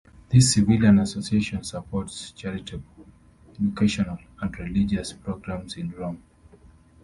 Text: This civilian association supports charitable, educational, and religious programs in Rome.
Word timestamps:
This 0.29 0.51
civilian 0.53 0.97
association 0.97 1.63
supports 1.63 2.31
charitable, 2.31 3.05
educational, 3.53 4.17
and 4.41 4.57
religious 4.59 5.13
programs 5.13 5.77
in 5.77 5.91
Rome. 5.91 6.23